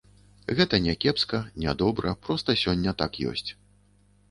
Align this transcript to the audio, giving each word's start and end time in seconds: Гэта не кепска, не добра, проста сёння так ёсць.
Гэта 0.59 0.79
не 0.85 0.95
кепска, 1.05 1.41
не 1.65 1.75
добра, 1.83 2.15
проста 2.25 2.59
сёння 2.65 2.97
так 3.05 3.23
ёсць. 3.33 3.49